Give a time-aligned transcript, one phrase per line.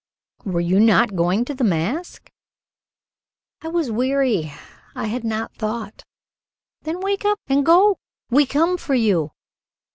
[0.45, 2.31] "Were you not going to the mask?"
[3.61, 4.51] "I was weary;
[4.95, 6.01] I had not thought."
[6.81, 7.99] "Then wake up and go.
[8.31, 9.29] We come for you."